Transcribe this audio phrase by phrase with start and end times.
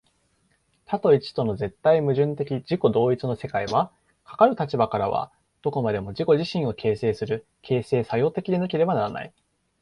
[0.87, 3.91] 多と一との絶対矛盾的自己同一の世界は、
[4.25, 5.31] かかる立場からは
[5.61, 9.31] どこまでも自己自身を形成する、形成作用的でなければならない。